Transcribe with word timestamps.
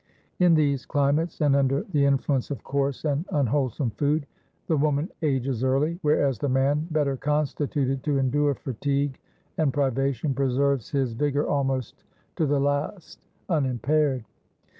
In 0.39 0.55
these 0.55 0.83
climates, 0.87 1.41
and 1.41 1.55
under 1.55 1.83
the 1.83 2.05
influence 2.05 2.49
of 2.49 2.63
coarse 2.63 3.05
and 3.05 3.23
unwholesome 3.33 3.91
food, 3.91 4.25
the 4.65 4.75
woman 4.75 5.09
ages 5.21 5.63
early; 5.63 5.99
whereas 6.01 6.39
the 6.39 6.49
man, 6.49 6.87
better 6.89 7.15
constituted 7.15 8.01
to 8.05 8.17
endure 8.17 8.55
fatigue 8.55 9.19
and 9.59 9.71
privation, 9.71 10.33
preserves 10.33 10.89
his 10.89 11.13
vigour 11.13 11.45
almost 11.47 12.03
to 12.37 12.47
the 12.47 12.59
last 12.59 13.27
unimpaired. 13.47 14.25